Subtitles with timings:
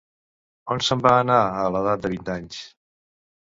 [0.75, 2.67] On se'n va anar a l'edat de vint anys?